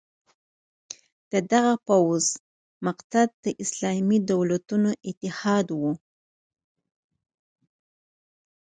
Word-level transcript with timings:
د 1.31 1.33
دغه 1.51 1.73
پوځ 1.87 2.23
مقصد 2.87 3.27
د 3.43 3.45
اسلامي 3.63 4.19
دولتونو 4.31 4.89
اتحاد 5.09 5.67
وو. 5.79 5.93